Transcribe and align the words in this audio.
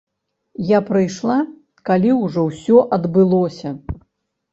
Я 0.69 0.77
прыйшла, 0.87 1.35
калі 1.89 2.15
ўжо 2.21 2.45
ўсё 2.47 2.77
адбылося. 2.97 3.75